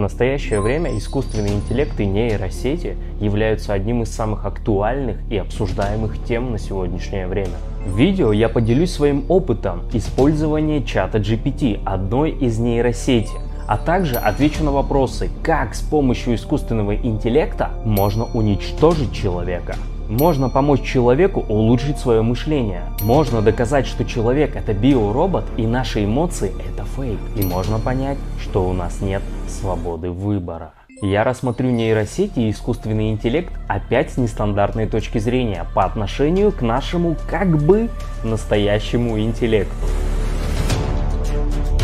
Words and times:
настоящее 0.00 0.60
время 0.60 0.96
искусственный 0.96 1.52
интеллект 1.52 1.98
и 2.00 2.06
нейросети 2.06 2.96
являются 3.20 3.72
одним 3.72 4.02
из 4.02 4.10
самых 4.10 4.44
актуальных 4.44 5.18
и 5.30 5.36
обсуждаемых 5.36 6.24
тем 6.24 6.50
на 6.50 6.58
сегодняшнее 6.58 7.26
время. 7.26 7.54
В 7.86 7.96
видео 7.96 8.32
я 8.32 8.48
поделюсь 8.48 8.92
своим 8.92 9.24
опытом 9.28 9.82
использования 9.92 10.82
чата 10.82 11.18
GPT, 11.18 11.80
одной 11.84 12.32
из 12.32 12.58
нейросети, 12.58 13.30
а 13.66 13.78
также 13.78 14.16
отвечу 14.16 14.64
на 14.64 14.72
вопросы, 14.72 15.30
как 15.42 15.74
с 15.74 15.80
помощью 15.80 16.34
искусственного 16.34 16.96
интеллекта 16.96 17.70
можно 17.84 18.24
уничтожить 18.34 19.12
человека. 19.12 19.76
Можно 20.10 20.48
помочь 20.48 20.82
человеку 20.82 21.44
улучшить 21.48 22.00
свое 22.00 22.20
мышление. 22.22 22.82
Можно 23.00 23.42
доказать, 23.42 23.86
что 23.86 24.04
человек 24.04 24.56
это 24.56 24.74
биоробот 24.74 25.44
и 25.56 25.68
наши 25.68 26.04
эмоции 26.04 26.50
это 26.68 26.84
фейк. 26.84 27.20
И 27.36 27.46
можно 27.46 27.78
понять, 27.78 28.18
что 28.42 28.68
у 28.68 28.72
нас 28.72 29.00
нет 29.02 29.22
свободы 29.46 30.10
выбора. 30.10 30.72
Я 31.00 31.22
рассмотрю 31.22 31.70
нейросети 31.70 32.40
и 32.40 32.50
искусственный 32.50 33.10
интеллект 33.10 33.52
опять 33.68 34.10
с 34.10 34.16
нестандартной 34.16 34.88
точки 34.88 35.18
зрения 35.18 35.64
по 35.76 35.84
отношению 35.84 36.50
к 36.50 36.60
нашему 36.60 37.16
как 37.30 37.62
бы 37.62 37.88
настоящему 38.24 39.16
интеллекту. 39.20 39.86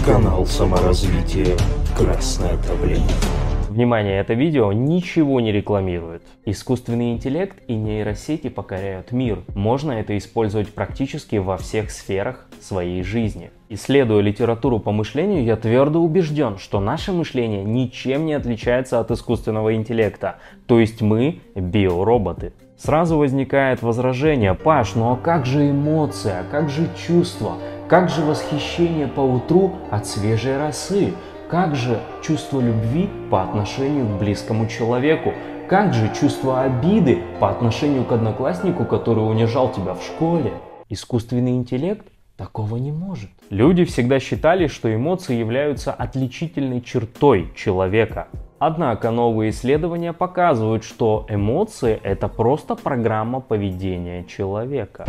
Канал 0.05 0.47
саморазвития 0.47 1.57
«Красная 1.97 2.57
таблетка». 2.57 3.46
Внимание, 3.77 4.21
это 4.21 4.33
видео 4.33 4.73
ничего 4.73 5.39
не 5.39 5.53
рекламирует. 5.53 6.23
Искусственный 6.47 7.13
интеллект 7.13 7.59
и 7.69 7.75
нейросети 7.75 8.49
покоряют 8.49 9.13
мир. 9.13 9.41
Можно 9.55 9.93
это 9.93 10.17
использовать 10.17 10.73
практически 10.73 11.37
во 11.37 11.59
всех 11.59 11.91
сферах 11.91 12.47
своей 12.59 13.03
жизни. 13.03 13.51
Исследуя 13.69 14.23
литературу 14.23 14.79
по 14.79 14.93
мышлению, 14.93 15.45
я 15.45 15.57
твердо 15.57 16.01
убежден, 16.01 16.57
что 16.57 16.81
наше 16.81 17.13
мышление 17.13 17.65
ничем 17.65 18.25
не 18.25 18.33
отличается 18.33 18.99
от 18.99 19.11
искусственного 19.11 19.75
интеллекта, 19.75 20.37
то 20.65 20.81
есть 20.81 21.03
мы 21.03 21.41
биороботы. 21.55 22.55
Сразу 22.79 23.19
возникает 23.19 23.83
возражение, 23.83 24.55
Паш, 24.55 24.95
ну 24.95 25.13
а 25.13 25.17
как 25.17 25.45
же 25.45 25.71
эмоция, 25.71 26.45
как 26.51 26.71
же 26.71 26.89
чувства, 27.07 27.57
как 27.89 28.09
же 28.09 28.23
восхищение 28.23 29.07
по 29.07 29.21
утру 29.21 29.73
от 29.91 30.07
свежей 30.07 30.57
росы? 30.57 31.13
Как 31.49 31.77
же 31.77 32.01
чувство 32.25 32.61
любви 32.61 33.09
по 33.31 33.41
отношению 33.41 34.05
к 34.07 34.19
близкому 34.19 34.67
человеку? 34.67 35.33
Как 35.69 35.95
же 35.95 36.13
чувство 36.13 36.63
обиды 36.63 37.21
по 37.39 37.49
отношению 37.51 38.05
к 38.05 38.11
однокласснику, 38.11 38.85
который 38.85 39.21
унижал 39.21 39.71
тебя 39.71 39.95
в 39.95 40.03
школе? 40.03 40.55
Искусственный 40.89 41.53
интеллект 41.53 42.05
такого 42.37 42.79
не 42.79 42.91
может. 42.91 43.31
Люди 43.51 43.85
всегда 43.85 44.19
считали, 44.19 44.67
что 44.67 44.93
эмоции 44.93 45.37
являются 45.37 45.93
отличительной 45.93 46.81
чертой 46.81 47.53
человека. 47.55 48.27
Однако 48.59 49.13
новые 49.13 49.51
исследования 49.51 50.13
показывают, 50.13 50.83
что 50.83 51.27
эмоции 51.29 52.01
это 52.03 52.27
просто 52.27 52.75
программа 52.75 53.39
поведения 53.39 54.25
человека. 54.25 55.07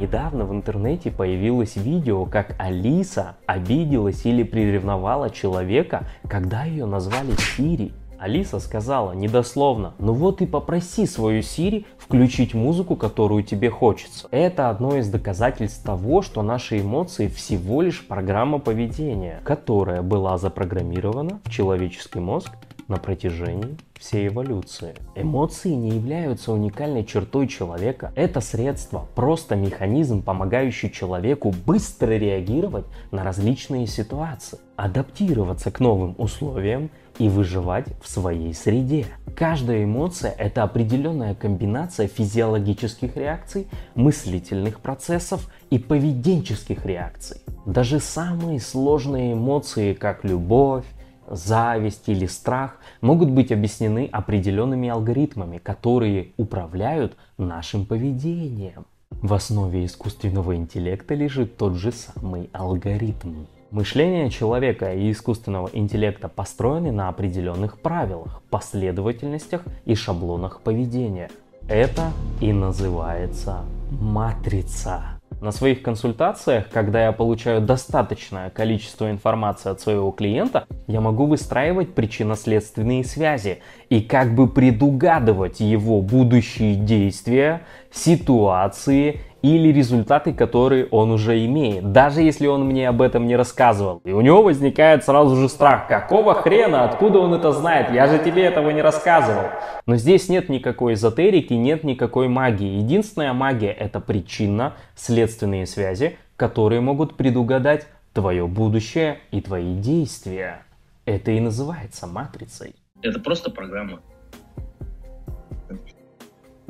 Недавно 0.00 0.46
в 0.46 0.52
интернете 0.54 1.10
появилось 1.10 1.76
видео, 1.76 2.24
как 2.24 2.54
Алиса 2.58 3.36
обиделась 3.44 4.24
или 4.24 4.42
приревновала 4.42 5.28
человека, 5.28 6.04
когда 6.26 6.64
ее 6.64 6.86
назвали 6.86 7.32
Сири. 7.32 7.92
Алиса 8.18 8.60
сказала 8.60 9.12
недословно, 9.12 9.92
ну 9.98 10.14
вот 10.14 10.40
и 10.40 10.46
попроси 10.46 11.04
свою 11.06 11.42
Сири 11.42 11.84
включить 11.98 12.54
музыку, 12.54 12.96
которую 12.96 13.42
тебе 13.42 13.68
хочется. 13.68 14.26
Это 14.30 14.70
одно 14.70 14.96
из 14.96 15.08
доказательств 15.10 15.84
того, 15.84 16.22
что 16.22 16.42
наши 16.42 16.80
эмоции 16.80 17.28
всего 17.28 17.82
лишь 17.82 18.06
программа 18.06 18.58
поведения, 18.58 19.40
которая 19.44 20.00
была 20.00 20.38
запрограммирована 20.38 21.40
в 21.44 21.50
человеческий 21.50 22.20
мозг 22.20 22.52
на 22.90 22.98
протяжении 22.98 23.78
всей 23.98 24.28
эволюции. 24.28 24.94
Эмоции 25.14 25.70
не 25.70 25.90
являются 25.90 26.52
уникальной 26.52 27.04
чертой 27.04 27.46
человека. 27.46 28.12
Это 28.16 28.40
средство, 28.40 29.06
просто 29.14 29.56
механизм, 29.56 30.22
помогающий 30.22 30.90
человеку 30.90 31.54
быстро 31.64 32.10
реагировать 32.12 32.86
на 33.12 33.24
различные 33.24 33.86
ситуации, 33.86 34.58
адаптироваться 34.76 35.70
к 35.70 35.80
новым 35.80 36.14
условиям 36.18 36.90
и 37.18 37.28
выживать 37.28 37.86
в 38.02 38.08
своей 38.08 38.52
среде. 38.54 39.06
Каждая 39.36 39.84
эмоция– 39.84 40.34
это 40.38 40.62
определенная 40.62 41.34
комбинация 41.34 42.08
физиологических 42.08 43.16
реакций, 43.16 43.68
мыслительных 43.94 44.80
процессов 44.80 45.48
и 45.70 45.78
поведенческих 45.78 46.84
реакций. 46.86 47.38
Даже 47.66 48.00
самые 48.00 48.58
сложные 48.58 49.34
эмоции, 49.34 49.92
как 49.92 50.24
любовь, 50.24 50.84
зависть 51.30 52.08
или 52.08 52.26
страх 52.26 52.78
могут 53.00 53.30
быть 53.30 53.52
объяснены 53.52 54.08
определенными 54.10 54.88
алгоритмами, 54.88 55.58
которые 55.58 56.32
управляют 56.36 57.16
нашим 57.38 57.86
поведением. 57.86 58.86
В 59.10 59.34
основе 59.34 59.84
искусственного 59.84 60.56
интеллекта 60.56 61.14
лежит 61.14 61.56
тот 61.56 61.74
же 61.74 61.92
самый 61.92 62.48
алгоритм. 62.52 63.44
Мышление 63.70 64.30
человека 64.30 64.92
и 64.94 65.12
искусственного 65.12 65.70
интеллекта 65.72 66.28
построены 66.28 66.90
на 66.90 67.08
определенных 67.08 67.80
правилах, 67.80 68.42
последовательностях 68.50 69.62
и 69.84 69.94
шаблонах 69.94 70.60
поведения. 70.62 71.30
Это 71.68 72.10
и 72.40 72.52
называется 72.52 73.64
матрица. 73.90 75.19
На 75.40 75.52
своих 75.52 75.80
консультациях, 75.80 76.68
когда 76.70 77.04
я 77.04 77.12
получаю 77.12 77.62
достаточное 77.62 78.50
количество 78.50 79.10
информации 79.10 79.70
от 79.70 79.80
своего 79.80 80.10
клиента, 80.10 80.66
я 80.86 81.00
могу 81.00 81.24
выстраивать 81.24 81.94
причинно-следственные 81.94 83.04
связи 83.04 83.60
и 83.88 84.02
как 84.02 84.34
бы 84.34 84.48
предугадывать 84.48 85.60
его 85.60 86.02
будущие 86.02 86.74
действия, 86.74 87.62
ситуации 87.90 89.20
или 89.42 89.72
результаты, 89.72 90.32
которые 90.32 90.86
он 90.86 91.10
уже 91.10 91.44
имеет, 91.46 91.92
даже 91.92 92.22
если 92.22 92.46
он 92.46 92.64
мне 92.66 92.88
об 92.88 93.00
этом 93.02 93.26
не 93.26 93.36
рассказывал. 93.36 94.00
И 94.04 94.12
у 94.12 94.20
него 94.20 94.42
возникает 94.42 95.04
сразу 95.04 95.36
же 95.36 95.48
страх, 95.48 95.88
какого 95.88 96.34
хрена, 96.34 96.84
откуда 96.84 97.20
он 97.20 97.34
это 97.34 97.52
знает, 97.52 97.92
я 97.92 98.06
же 98.06 98.18
тебе 98.18 98.44
этого 98.44 98.70
не 98.70 98.82
рассказывал. 98.82 99.44
Но 99.86 99.96
здесь 99.96 100.28
нет 100.28 100.48
никакой 100.48 100.94
эзотерики, 100.94 101.54
нет 101.54 101.84
никакой 101.84 102.28
магии. 102.28 102.78
Единственная 102.78 103.32
магия 103.32 103.72
это 103.72 104.00
причинно-следственные 104.00 105.66
связи, 105.66 106.16
которые 106.36 106.80
могут 106.80 107.16
предугадать 107.16 107.86
твое 108.12 108.46
будущее 108.46 109.18
и 109.30 109.40
твои 109.40 109.74
действия. 109.74 110.62
Это 111.04 111.30
и 111.30 111.40
называется 111.40 112.06
матрицей. 112.06 112.74
Это 113.02 113.18
просто 113.20 113.50
программа. 113.50 114.00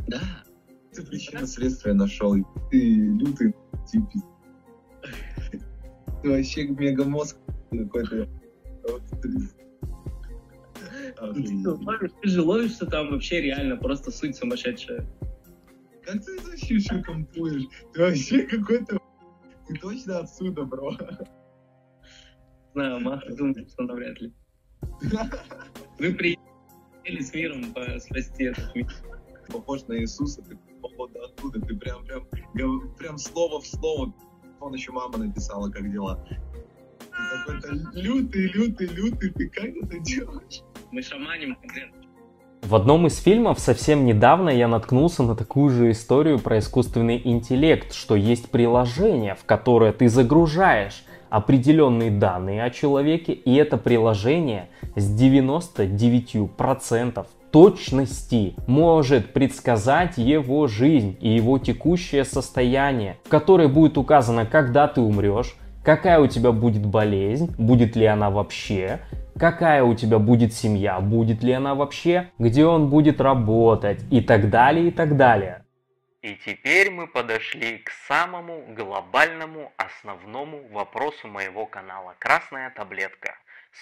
Да, 0.07 0.19
ты 0.93 1.03
причина 1.03 1.47
следствия 1.47 1.93
нашел. 1.93 2.35
Ты 2.71 2.79
лютый 2.79 3.55
типи. 3.87 4.21
Ты 6.23 6.31
вообще 6.31 6.67
мегамозг 6.69 7.39
какой-то. 7.71 8.29
Ты 12.23 12.29
же 12.29 12.43
ловишься 12.43 12.87
там 12.87 13.11
вообще 13.11 13.41
реально 13.43 13.77
просто 13.77 14.11
суть 14.11 14.37
сумасшедшая. 14.37 15.07
Как 16.03 16.25
ты 16.25 16.37
это 16.37 16.49
вообще 16.49 17.03
компуешь? 17.03 17.69
Ты 17.93 18.01
вообще 18.01 18.43
какой-то... 18.43 18.99
Ты 19.69 19.75
точно 19.77 20.19
отсюда, 20.21 20.65
бро. 20.65 20.93
Знаю, 22.73 23.01
Маха 23.01 23.33
думает, 23.37 23.71
что 23.71 23.85
навряд 23.85 24.21
ли. 24.21 24.33
Вы 25.99 26.15
приехали 26.15 27.21
с 27.21 27.33
миром 27.33 27.65
спасти 28.01 28.45
этот 28.45 28.75
мир. 28.75 28.93
Похож 29.49 29.83
на 29.87 30.01
Иисуса, 30.01 30.43
ты 30.43 30.57
походу 30.81 31.21
оттуда, 31.23 31.61
ты 31.61 31.77
прям, 31.77 32.05
прям, 32.53 32.95
прям 32.97 33.19
слово 33.19 33.61
в 33.61 33.67
слово. 33.67 34.13
Он 34.61 34.75
еще 34.75 34.93
мама 34.93 35.19
написала, 35.19 35.71
как 35.71 35.91
дела. 35.91 36.25
Ты 36.29 36.37
какой-то 37.47 37.99
лютый, 37.99 38.53
лютый, 38.53 38.87
лютый, 38.89 39.31
ты 39.31 39.49
как 39.49 39.65
это 39.65 39.99
делаешь? 40.01 40.63
Мы 40.91 41.03
шаманим 41.03 41.57
конкретно. 41.57 41.97
В 42.63 42.75
одном 42.75 43.07
из 43.07 43.19
фильмов 43.19 43.59
совсем 43.59 44.05
недавно 44.05 44.51
я 44.51 44.69
наткнулся 44.69 45.23
на 45.23 45.35
такую 45.35 45.71
же 45.71 45.91
историю 45.93 46.39
про 46.39 46.59
искусственный 46.59 47.21
интеллект, 47.25 47.95
что 47.95 48.15
есть 48.15 48.51
приложение, 48.51 49.35
в 49.35 49.45
которое 49.45 49.93
ты 49.93 50.09
загружаешь 50.09 51.05
определенные 51.31 52.11
данные 52.11 52.65
о 52.65 52.71
человеке, 52.71 53.33
и 53.33 53.55
это 53.55 53.79
приложение 53.79 54.69
с 54.95 55.11
99% 55.11 57.27
точности 57.51 58.55
может 58.67 59.33
предсказать 59.33 60.19
его 60.19 60.67
жизнь 60.67 61.17
и 61.21 61.29
его 61.29 61.59
текущее 61.59 62.25
состояние, 62.25 63.19
в 63.25 63.29
которой 63.29 63.69
будет 63.69 63.99
указано, 63.99 64.47
когда 64.47 64.89
ты 64.89 65.01
умрешь, 65.01 65.55
какая 65.85 66.21
у 66.21 66.27
тебя 66.27 66.53
будет 66.53 66.85
болезнь, 66.87 67.55
будет 67.59 67.97
ли 67.97 68.07
она 68.07 68.31
вообще, 68.31 69.01
какая 69.39 69.83
у 69.83 69.95
тебя 69.95 70.19
будет 70.19 70.53
семья, 70.53 71.01
будет 71.01 71.43
ли 71.43 71.53
она 71.53 71.75
вообще, 71.75 72.31
где 72.39 72.67
он 72.67 72.89
будет 72.89 73.21
работать 73.21 74.01
и 74.11 74.21
так 74.21 74.51
далее, 74.51 74.89
и 74.89 74.91
так 74.91 75.17
далее. 75.17 75.65
И 76.23 76.35
теперь 76.45 76.91
мы 76.91 77.07
подошли 77.07 77.79
к 77.79 77.91
самому 78.07 78.75
глобальному, 78.75 79.73
основному 79.79 80.69
вопросу 80.69 81.29
моего 81.29 81.65
канала 81.65 82.15
«Красная 82.19 82.71
таблетка». 82.71 83.35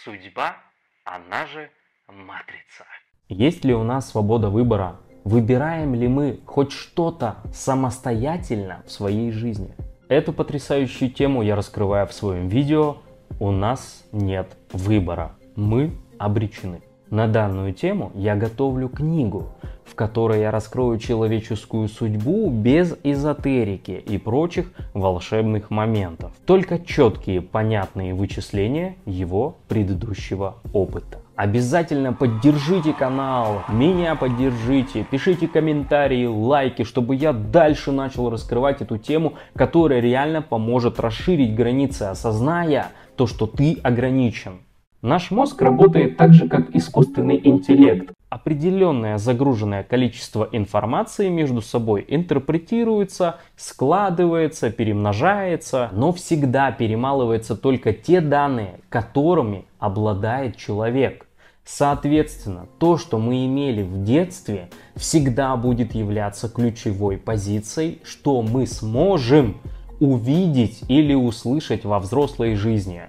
судьба, 0.04 0.56
она 1.04 1.46
же 1.46 1.70
матрица. 2.06 2.84
Есть 3.28 3.62
ли 3.62 3.74
у 3.74 3.82
нас 3.82 4.08
свобода 4.08 4.48
выбора? 4.48 4.96
Выбираем 5.22 5.94
ли 5.94 6.08
мы 6.08 6.40
хоть 6.46 6.72
что-то 6.72 7.36
самостоятельно 7.52 8.78
в 8.86 8.90
своей 8.90 9.32
жизни? 9.32 9.74
Эту 10.08 10.32
потрясающую 10.32 11.10
тему 11.10 11.42
я 11.42 11.54
раскрываю 11.54 12.06
в 12.06 12.14
своем 12.14 12.48
видео 12.48 12.96
«У 13.38 13.50
нас 13.50 14.02
нет 14.12 14.56
выбора. 14.72 15.32
Мы 15.56 15.92
обречены». 16.16 16.80
На 17.10 17.28
данную 17.28 17.74
тему 17.74 18.12
я 18.14 18.34
готовлю 18.34 18.88
книгу, 18.88 19.48
в 19.84 19.94
которой 19.94 20.40
я 20.40 20.50
раскрою 20.50 20.98
человеческую 20.98 21.88
судьбу 21.88 22.48
без 22.48 22.96
эзотерики 23.02 24.02
и 24.06 24.16
прочих 24.16 24.72
волшебных 24.94 25.70
моментов. 25.70 26.32
Только 26.46 26.78
четкие, 26.78 27.42
понятные 27.42 28.14
вычисления 28.14 28.96
его 29.04 29.56
предыдущего 29.68 30.56
опыта. 30.72 31.18
Обязательно 31.38 32.12
поддержите 32.12 32.92
канал, 32.92 33.62
меня 33.68 34.16
поддержите, 34.16 35.06
пишите 35.08 35.46
комментарии, 35.46 36.26
лайки, 36.26 36.82
чтобы 36.82 37.14
я 37.14 37.32
дальше 37.32 37.92
начал 37.92 38.28
раскрывать 38.28 38.82
эту 38.82 38.98
тему, 38.98 39.34
которая 39.54 40.00
реально 40.00 40.42
поможет 40.42 40.98
расширить 40.98 41.54
границы, 41.54 42.02
осозная 42.02 42.88
то, 43.14 43.28
что 43.28 43.46
ты 43.46 43.78
ограничен. 43.84 44.62
Наш 45.00 45.30
мозг 45.30 45.62
работает 45.62 46.16
так 46.16 46.34
же, 46.34 46.48
как 46.48 46.74
искусственный 46.74 47.40
интеллект. 47.44 48.12
Определенное 48.30 49.16
загруженное 49.18 49.84
количество 49.84 50.48
информации 50.50 51.28
между 51.28 51.62
собой 51.62 52.04
интерпретируется, 52.08 53.36
складывается, 53.54 54.70
перемножается, 54.70 55.90
но 55.92 56.10
всегда 56.10 56.72
перемалывается 56.72 57.56
только 57.56 57.92
те 57.92 58.20
данные, 58.20 58.80
которыми 58.88 59.66
обладает 59.78 60.56
человек. 60.56 61.27
Соответственно, 61.70 62.66
то, 62.78 62.96
что 62.96 63.18
мы 63.18 63.44
имели 63.44 63.82
в 63.82 64.02
детстве, 64.02 64.70
всегда 64.96 65.54
будет 65.54 65.94
являться 65.94 66.48
ключевой 66.48 67.18
позицией, 67.18 68.00
что 68.04 68.40
мы 68.40 68.66
сможем 68.66 69.58
увидеть 70.00 70.80
или 70.88 71.12
услышать 71.12 71.84
во 71.84 71.98
взрослой 71.98 72.54
жизни. 72.54 73.02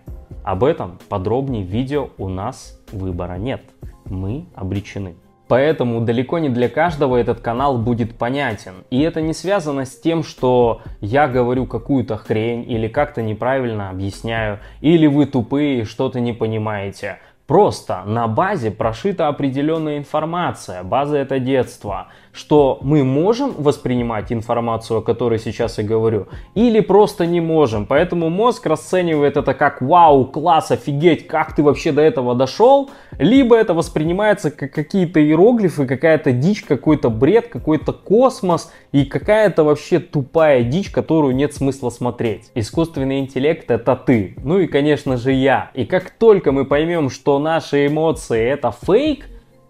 Об 0.43 0.65
этом 0.65 0.99
подробнее 1.07 1.63
в 1.63 1.69
видео 1.69 2.09
«У 2.17 2.27
нас 2.27 2.77
выбора 2.91 3.35
нет». 3.35 3.61
Мы 4.03 4.47
обречены. 4.55 5.15
Поэтому 5.49 6.01
далеко 6.01 6.37
не 6.37 6.49
для 6.49 6.69
каждого 6.69 7.15
этот 7.15 7.39
канал 7.39 7.79
будет 7.79 8.17
понятен. 8.17 8.83
И 8.91 9.01
это 9.01 9.19
не 9.19 9.33
связано 9.33 9.85
с 9.85 9.99
тем, 9.99 10.23
что 10.23 10.81
я 11.01 11.27
говорю 11.27 11.65
какую-то 11.65 12.17
хрень 12.17 12.69
или 12.69 12.87
как-то 12.87 13.23
неправильно 13.23 13.89
объясняю, 13.89 14.59
или 14.81 15.07
вы 15.07 15.25
тупые 15.25 15.85
что-то 15.85 16.19
не 16.19 16.33
понимаете. 16.33 17.17
Просто 17.49 18.03
на 18.05 18.27
базе 18.27 18.69
прошита 18.69 19.27
определенная 19.27 19.97
информация. 19.97 20.83
База 20.83 21.17
это 21.17 21.39
детство. 21.39 22.09
Что 22.31 22.79
мы 22.81 23.03
можем 23.03 23.53
воспринимать 23.57 24.31
информацию, 24.31 24.99
о 24.99 25.01
которой 25.01 25.39
сейчас 25.39 25.77
я 25.77 25.83
говорю, 25.83 26.27
или 26.55 26.79
просто 26.79 27.25
не 27.25 27.41
можем. 27.41 27.85
Поэтому 27.85 28.29
мозг 28.29 28.65
расценивает 28.65 29.35
это 29.37 29.53
как 29.53 29.81
вау, 29.81 30.25
класс, 30.25 30.71
офигеть, 30.71 31.27
как 31.27 31.55
ты 31.55 31.63
вообще 31.63 31.91
до 31.91 32.01
этого 32.01 32.35
дошел. 32.35 32.89
Либо 33.17 33.55
это 33.55 33.73
воспринимается 33.73 34.51
как 34.51 34.71
какие-то 34.71 35.21
иероглифы, 35.21 35.85
какая-то 35.85 36.31
дичь, 36.31 36.63
какой-то 36.63 37.09
бред, 37.09 37.47
какой-то 37.47 37.93
космос 37.93 38.71
и 38.91 39.05
какая-то 39.05 39.63
вообще 39.63 39.99
тупая 39.99 40.63
дичь, 40.63 40.91
которую 40.91 41.35
нет 41.35 41.53
смысла 41.53 41.89
смотреть. 41.89 42.51
Искусственный 42.55 43.19
интеллект 43.19 43.69
это 43.71 43.95
ты. 43.95 44.35
Ну 44.43 44.59
и 44.59 44.67
конечно 44.67 45.17
же 45.17 45.31
я. 45.31 45.71
И 45.73 45.85
как 45.85 46.11
только 46.11 46.51
мы 46.51 46.65
поймем, 46.65 47.09
что 47.09 47.39
наши 47.39 47.87
эмоции 47.87 48.41
это 48.41 48.71
фейк, 48.71 49.28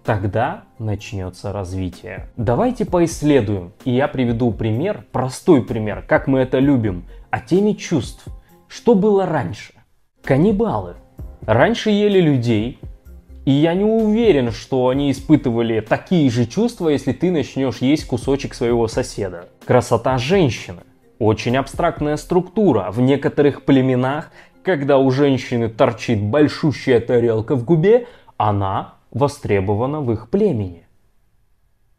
тогда 0.09 0.63
начнется 0.79 1.53
развитие. 1.53 2.29
Давайте 2.35 2.83
поисследуем, 2.83 3.73
и 3.85 3.91
я 3.91 4.07
приведу 4.07 4.51
пример, 4.51 5.05
простой 5.11 5.61
пример, 5.63 6.03
как 6.07 6.25
мы 6.25 6.39
это 6.39 6.57
любим, 6.57 7.05
о 7.29 7.39
теме 7.39 7.75
чувств. 7.75 8.25
Что 8.67 8.95
было 8.95 9.27
раньше? 9.27 9.75
Каннибалы. 10.23 10.95
Раньше 11.45 11.91
ели 11.91 12.19
людей, 12.19 12.79
и 13.45 13.51
я 13.51 13.75
не 13.75 13.83
уверен, 13.83 14.49
что 14.51 14.87
они 14.87 15.11
испытывали 15.11 15.79
такие 15.79 16.27
же 16.31 16.47
чувства, 16.47 16.89
если 16.89 17.11
ты 17.11 17.29
начнешь 17.29 17.77
есть 17.77 18.07
кусочек 18.07 18.55
своего 18.55 18.87
соседа. 18.87 19.49
Красота 19.63 20.17
женщины. 20.17 20.79
Очень 21.19 21.55
абстрактная 21.55 22.17
структура. 22.17 22.89
В 22.89 22.99
некоторых 22.99 23.63
племенах 23.63 24.31
когда 24.63 24.97
у 24.97 25.09
женщины 25.09 25.69
торчит 25.69 26.21
большущая 26.21 26.99
тарелка 26.99 27.55
в 27.55 27.63
губе, 27.63 28.07
она 28.37 28.95
востребована 29.11 30.01
в 30.01 30.11
их 30.11 30.29
племени. 30.29 30.85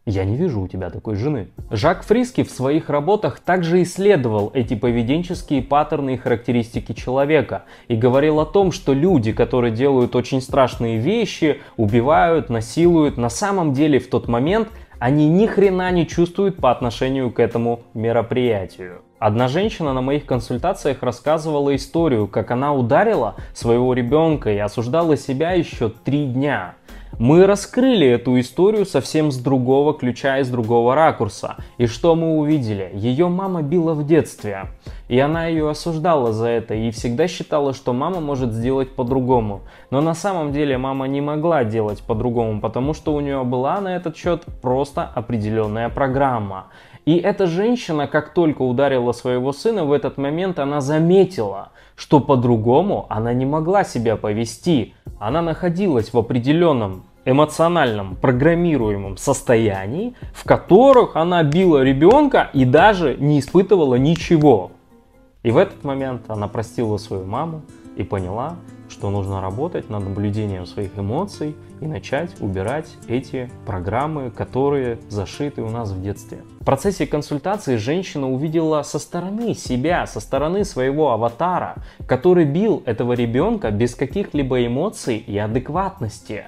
Я 0.07 0.25
не 0.25 0.35
вижу 0.35 0.63
у 0.63 0.67
тебя 0.67 0.91
такой 0.91 1.15
жены. 1.15 1.49
Жак 1.71 2.03
Фриски 2.05 2.43
в 2.43 2.51
своих 2.51 2.89
работах 2.89 3.39
также 3.39 3.83
исследовал 3.83 4.51
эти 4.55 4.75
поведенческие 4.75 5.63
паттерны 5.63 6.15
и 6.15 6.17
характеристики 6.17 6.95
человека 6.95 7.65
и 7.87 7.97
говорил 7.97 8.41
о 8.41 8.47
том, 8.47 8.73
что 8.73 8.93
люди, 8.93 9.33
которые 9.33 9.73
делают 9.73 10.17
очень 10.17 10.41
страшные 10.41 10.99
вещи, 10.99 11.61
убивают, 11.77 12.49
насилуют, 12.49 13.19
на 13.19 13.29
самом 13.29 13.73
деле 13.73 13.99
в 13.99 14.09
тот 14.09 14.27
момент 14.27 14.69
они 14.99 15.29
ни 15.29 15.47
хрена 15.47 15.91
не 15.91 16.07
чувствуют 16.07 16.57
по 16.57 16.71
отношению 16.71 17.31
к 17.31 17.39
этому 17.39 17.81
мероприятию. 17.95 19.03
Одна 19.19 19.49
женщина 19.49 19.93
на 19.93 20.01
моих 20.01 20.25
консультациях 20.25 21.03
рассказывала 21.03 21.77
историю, 21.77 22.27
как 22.27 22.51
она 22.51 22.75
ударила 22.75 23.37
своего 23.55 23.93
ребенка 23.93 24.51
и 24.51 24.59
осуждала 24.59 25.17
себя 25.17 25.53
еще 25.53 25.91
три 25.91 26.27
дня. 26.27 26.75
Мы 27.21 27.45
раскрыли 27.45 28.07
эту 28.07 28.41
историю 28.41 28.87
совсем 28.87 29.31
с 29.31 29.37
другого 29.37 29.93
ключа 29.93 30.39
и 30.39 30.43
с 30.43 30.49
другого 30.49 30.95
ракурса. 30.95 31.57
И 31.77 31.85
что 31.85 32.15
мы 32.15 32.39
увидели? 32.39 32.91
Ее 32.95 33.29
мама 33.29 33.61
била 33.61 33.93
в 33.93 34.07
детстве. 34.07 34.69
И 35.09 35.19
она 35.19 35.45
ее 35.45 35.69
осуждала 35.69 36.33
за 36.33 36.49
это 36.49 36.73
и 36.73 36.91
всегда 36.91 37.29
считала, 37.29 37.75
что 37.75 37.93
мама 37.93 38.21
может 38.21 38.55
сделать 38.55 38.95
по-другому. 38.95 39.61
Но 39.91 40.01
на 40.01 40.15
самом 40.15 40.51
деле 40.55 40.79
мама 40.79 41.09
не 41.09 41.21
могла 41.21 41.63
делать 41.63 42.03
по-другому, 42.03 42.59
потому 42.59 42.95
что 42.95 43.13
у 43.13 43.21
нее 43.21 43.45
была 43.45 43.83
на 43.83 43.97
этот 43.97 44.17
счет 44.17 44.47
просто 44.63 45.03
определенная 45.05 45.91
программа. 45.91 46.69
И 47.05 47.19
эта 47.19 47.47
женщина, 47.47 48.07
как 48.07 48.33
только 48.33 48.63
ударила 48.63 49.13
своего 49.13 49.53
сына, 49.53 49.85
в 49.85 49.93
этот 49.93 50.17
момент 50.17 50.59
она 50.59 50.81
заметила, 50.81 51.73
что 51.97 52.21
по-другому 52.21 53.05
она 53.11 53.35
не 53.35 53.45
могла 53.45 53.85
себя 53.85 54.17
повести. 54.17 54.95
Она 55.19 55.43
находилась 55.43 56.15
в 56.15 56.19
определенном 56.19 57.05
эмоциональном 57.31 58.17
программируемом 58.17 59.17
состоянии, 59.17 60.15
в 60.33 60.45
которых 60.45 61.17
она 61.17 61.43
била 61.43 61.83
ребенка 61.83 62.51
и 62.53 62.65
даже 62.65 63.17
не 63.17 63.41
испытывала 63.41 63.95
ничего. 63.95 64.73
И 65.43 65.51
в 65.51 65.57
этот 65.57 65.85
момент 65.85 66.23
она 66.29 66.49
простила 66.49 66.97
свою 66.97 67.25
маму 67.25 67.63
и 67.97 68.03
поняла, 68.03 68.57
что 68.91 69.11
нужно 69.11 69.41
работать 69.41 69.89
над 69.89 70.05
наблюдением 70.05 70.67
своих 70.67 70.99
эмоций 70.99 71.55
и 71.81 71.87
начать 71.87 72.31
убирать 72.41 72.89
эти 73.09 73.51
программы, 73.65 74.31
которые 74.31 74.99
зашиты 75.09 75.63
у 75.63 75.71
нас 75.71 75.91
в 75.91 76.03
детстве. 76.03 76.39
В 76.61 76.65
процессе 76.65 77.07
консультации 77.07 77.77
женщина 77.77 78.31
увидела 78.31 78.83
со 78.83 78.99
стороны 78.99 79.55
себя, 79.55 80.07
со 80.07 80.21
стороны 80.21 80.65
своего 80.65 81.13
аватара, 81.13 81.77
который 82.07 82.45
бил 82.45 82.83
этого 82.85 83.13
ребенка 83.13 83.71
без 83.71 83.95
каких-либо 83.95 84.67
эмоций 84.67 85.19
и 85.19 85.39
адекватности 85.39 86.47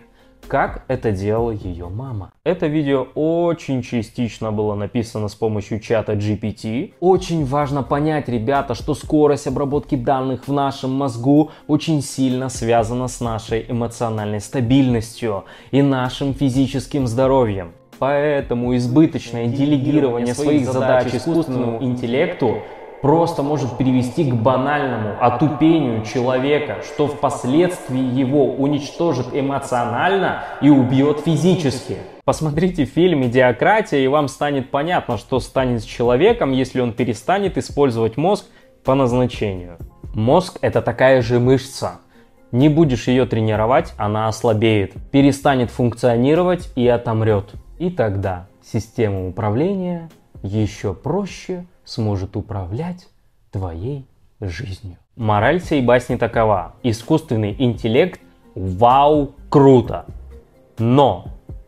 как 0.49 0.85
это 0.89 1.13
делала 1.13 1.51
ее 1.51 1.89
мама. 1.89 2.33
Это 2.45 2.67
видео 2.67 3.07
очень 3.15 3.83
частично 3.83 4.53
было 4.53 4.75
написано 4.75 5.29
с 5.29 5.35
помощью 5.35 5.81
чата 5.81 6.13
GPT. 6.13 6.95
Очень 7.01 7.45
важно 7.45 7.83
понять, 7.83 8.29
ребята, 8.29 8.75
что 8.75 8.95
скорость 8.95 9.47
обработки 9.47 9.95
данных 9.95 10.49
в 10.49 10.53
нашем 10.53 10.93
мозгу 10.93 11.51
очень 11.67 12.03
сильно 12.03 12.49
связана 12.49 13.09
с 13.09 13.21
нашей 13.21 13.65
эмоциональной 13.69 14.41
стабильностью 14.41 15.45
и 15.71 15.83
нашим 15.83 16.35
физическим 16.35 17.07
здоровьем. 17.07 17.73
Поэтому 17.99 18.77
избыточное 18.77 19.47
делегирование 19.47 20.35
своих 20.35 20.67
задач 20.67 21.15
искусственному 21.15 21.83
интеллекту 21.83 22.59
просто 23.03 23.43
может 23.43 23.77
привести 23.77 24.25
к 24.25 24.35
банальному 24.35 25.17
отупению 25.21 26.05
человека, 26.05 26.79
что 26.87 27.09
впоследствии 27.09 28.01
его 28.01 28.55
уничтожит 28.55 29.27
эмоционально 29.35 30.45
и 30.63 30.71
убьет 30.71 31.21
физически. 31.21 31.99
Посмотрите 32.25 32.85
фильм 32.85 33.25
«Идиократия» 33.25 33.99
и 33.99 34.07
вам 34.07 34.29
станет 34.29 34.71
понятно, 34.71 35.19
что 35.19 35.41
станет 35.41 35.83
с 35.83 35.85
человеком, 35.85 36.53
если 36.53 36.81
он 36.81 36.93
перестанет 36.93 37.59
использовать 37.59 38.17
мозг 38.17 38.47
по 38.85 38.95
назначению. 38.95 39.77
Мозг 40.15 40.59
это 40.61 40.81
такая 40.81 41.21
же 41.21 41.41
мышца. 41.41 42.01
Не 42.53 42.69
будешь 42.69 43.09
ее 43.09 43.27
тренировать, 43.27 43.95
она 43.97 44.29
ослабеет, 44.29 44.93
перестанет 45.11 45.71
функционировать 45.71 46.71
и 46.77 46.87
отомрет. 46.87 47.53
И 47.79 47.91
тогда 47.91 48.47
система 48.63 49.27
управления 49.27 50.09
еще 50.45 50.95
проще 50.95 51.67
сможет 51.85 52.37
управлять 52.37 53.09
твоей 53.51 54.07
жизнью. 54.41 54.97
Мораль 55.17 55.61
всей 55.61 55.83
басни 55.83 56.17
такова. 56.17 56.75
Искусственный 56.83 57.55
интеллект 57.59 58.21
вау, 58.55 59.35
круто. 59.51 60.07
Но 60.79 61.27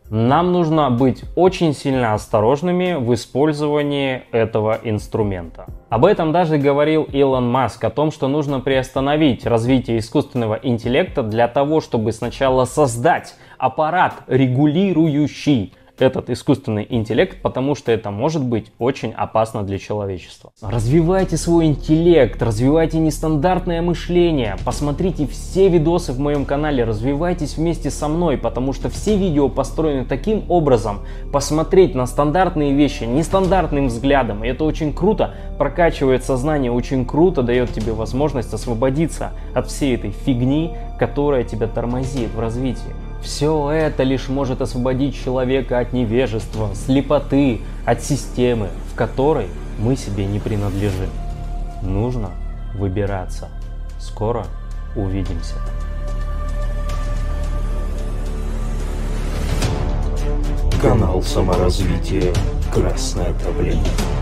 нам 0.09 0.51
нужно 0.51 0.91
быть 0.91 1.23
очень 1.35 1.73
сильно 1.73 2.13
осторожными 2.13 2.93
в 2.93 3.13
использовании 3.13 4.23
этого 4.31 4.79
инструмента. 4.83 5.65
Об 5.89 6.05
этом 6.05 6.31
даже 6.31 6.57
говорил 6.57 7.03
Илон 7.03 7.49
Маск, 7.49 7.83
о 7.83 7.89
том, 7.89 8.11
что 8.11 8.27
нужно 8.27 8.59
приостановить 8.59 9.45
развитие 9.45 9.97
искусственного 9.97 10.59
интеллекта 10.61 11.23
для 11.23 11.47
того, 11.47 11.81
чтобы 11.81 12.11
сначала 12.11 12.65
создать 12.65 13.35
аппарат 13.57 14.13
регулирующий 14.27 15.73
этот 16.01 16.29
искусственный 16.29 16.85
интеллект, 16.89 17.41
потому 17.41 17.75
что 17.75 17.91
это 17.91 18.11
может 18.11 18.43
быть 18.43 18.71
очень 18.79 19.11
опасно 19.11 19.63
для 19.63 19.79
человечества. 19.79 20.51
Развивайте 20.61 21.37
свой 21.37 21.65
интеллект, 21.65 22.41
развивайте 22.41 22.97
нестандартное 22.99 23.81
мышление, 23.81 24.57
посмотрите 24.65 25.27
все 25.27 25.69
видосы 25.69 26.13
в 26.13 26.19
моем 26.19 26.45
канале, 26.45 26.83
развивайтесь 26.83 27.57
вместе 27.57 27.89
со 27.89 28.07
мной, 28.07 28.37
потому 28.37 28.73
что 28.73 28.89
все 28.89 29.17
видео 29.17 29.49
построены 29.49 30.05
таким 30.05 30.43
образом, 30.49 31.01
посмотреть 31.31 31.95
на 31.95 32.05
стандартные 32.05 32.73
вещи 32.73 33.03
нестандартным 33.03 33.87
взглядом, 33.87 34.43
и 34.43 34.47
это 34.47 34.63
очень 34.63 34.93
круто, 34.93 35.35
прокачивает 35.57 36.23
сознание, 36.23 36.71
очень 36.71 37.05
круто 37.05 37.41
дает 37.41 37.73
тебе 37.73 37.93
возможность 37.93 38.53
освободиться 38.53 39.31
от 39.53 39.67
всей 39.67 39.95
этой 39.95 40.11
фигни, 40.11 40.73
которая 40.99 41.43
тебя 41.43 41.67
тормозит 41.67 42.29
в 42.33 42.39
развитии. 42.39 43.04
Все 43.25 43.71
это 43.71 44.03
лишь 44.03 44.29
может 44.29 44.61
освободить 44.61 45.15
человека 45.15 45.79
от 45.79 45.93
невежества, 45.93 46.69
слепоты, 46.75 47.59
от 47.83 48.03
системы, 48.03 48.69
в 48.93 48.95
которой 48.95 49.47
мы 49.79 49.95
себе 49.95 50.27
не 50.27 50.37
принадлежим. 50.37 51.09
Нужно 51.81 52.29
выбираться. 52.75 53.49
Скоро 53.99 54.45
увидимся. 54.95 55.55
Канал 60.79 61.23
саморазвития 61.23 62.31
«Красное 62.71 63.33
давление». 63.43 64.14